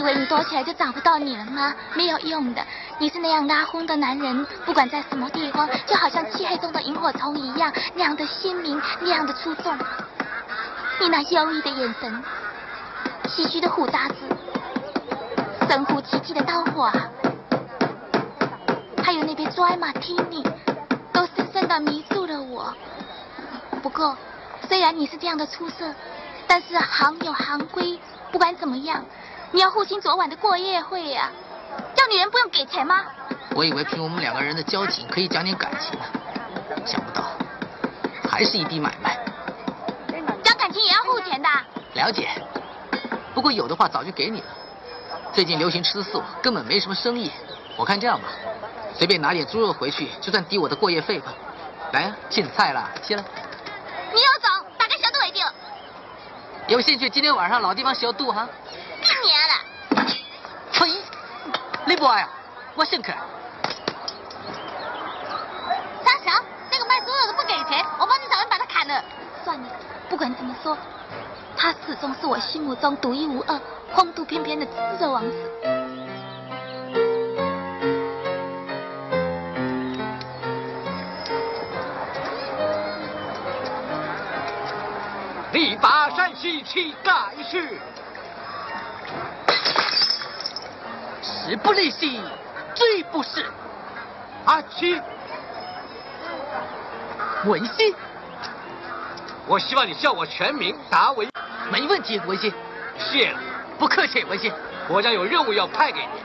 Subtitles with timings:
[0.00, 1.74] 以为你躲起来就找不到你了吗？
[1.94, 2.64] 没有用的，
[2.98, 9.76] 你是那样拉轰的男人，不管在什么地方，就好像漆黑中的萤火虫一样，亮的鲜明，亮的出众。
[11.00, 12.24] 你那忧郁的眼神，
[13.24, 14.14] 唏嘘的胡渣子，
[15.68, 16.90] 神乎其技的刀火，
[19.04, 20.42] 还有那杯 dry martini，
[21.12, 22.74] 都深深的迷住了我。
[23.82, 24.16] 不过，
[24.66, 25.94] 虽然你是这样的出色，
[26.46, 28.00] 但是行有行规，
[28.32, 29.04] 不管怎么样，
[29.52, 31.30] 你要付清昨晚的过夜费呀、
[31.94, 33.04] 叫女人不用给钱吗？
[33.54, 36.04] 我以为凭我们两个人的交情可以讲点感情呢，
[36.86, 37.24] 想不到
[38.30, 39.18] 还是一笔买卖。
[40.42, 41.48] 讲感情也要付钱的。
[41.94, 42.28] 了解，
[43.34, 44.46] 不过有的话早就给你了。
[45.32, 47.32] 最近流行吃素，根本没什么生意。
[47.76, 48.28] 我看这样吧，
[48.96, 51.32] 随便拿点猪肉回去，就算抵我的过夜费吧。
[51.92, 53.24] 来呀、进菜了，谢了。
[54.12, 55.44] 你有种，大家小肚一定。
[56.68, 58.48] 有兴趣今天晚上老地方小肚哈？
[59.02, 60.06] 干你了！
[60.72, 61.02] 呸！
[61.86, 61.89] 你
[62.74, 63.14] 我先看。
[66.02, 66.30] 傻小，
[66.70, 69.04] 那个卖猪肉的不给钱，我帮你找人把他砍了。
[69.44, 69.68] 算了，
[70.08, 70.78] 不管怎么说，
[71.56, 73.60] 他始终是我心目中独一无二、
[73.94, 74.72] 风度翩翩的猪
[75.04, 75.50] 肉王子。
[85.52, 87.12] 力拔山兮气盖
[87.42, 87.78] 世，
[91.50, 92.20] 时不利兮，
[92.76, 93.44] 罪不是。
[94.44, 95.02] 阿七，
[97.44, 97.92] 文心，
[99.48, 101.28] 我希望你叫我全名达文。
[101.72, 102.52] 没问题，文心，
[102.96, 103.40] 谢了，
[103.80, 104.52] 不客气，文心。
[104.86, 106.22] 国家有任务要派给你。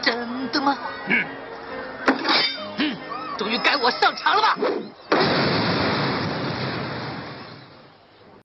[0.00, 0.78] 真的吗？
[1.08, 1.24] 嗯，
[2.78, 2.96] 嗯，
[3.36, 4.56] 终于该我上场了吧？